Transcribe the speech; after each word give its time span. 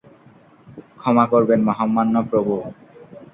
ক্ষমা 0.99 1.25
করবেন, 1.25 1.59
মহামান্য 1.63 2.15
প্রভু! 2.29 2.53